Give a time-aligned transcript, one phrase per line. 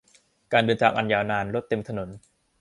[0.51, 2.09] การเดินทางอันยาวนาน รถเต็มถนน